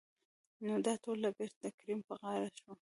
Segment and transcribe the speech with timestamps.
[0.65, 2.71] نو دا ټول لګښت دکريم په غاړه شو.